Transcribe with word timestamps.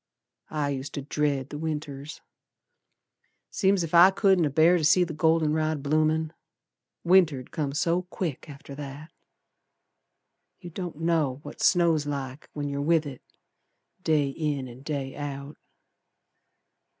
I 0.49 0.69
used 0.71 0.95
to 0.95 1.03
dread 1.03 1.49
the 1.49 1.59
Winters. 1.59 2.21
Seem's 3.51 3.83
ef 3.83 3.93
I 3.93 4.09
couldn't 4.09 4.45
abear 4.45 4.79
to 4.79 4.83
see 4.83 5.03
the 5.03 5.13
golden 5.13 5.53
rod 5.53 5.83
bloomin'; 5.83 6.33
Winter'd 7.03 7.51
come 7.51 7.73
so 7.73 8.01
quick 8.01 8.49
after 8.49 8.73
that. 8.73 9.11
You 10.59 10.71
don't 10.71 11.01
know 11.01 11.37
what 11.43 11.61
snow's 11.61 12.07
like 12.07 12.49
when 12.53 12.67
yer 12.67 12.81
with 12.81 13.05
it 13.05 13.21
Day 14.01 14.29
in 14.29 14.67
an' 14.67 14.81
day 14.81 15.15
out. 15.15 15.57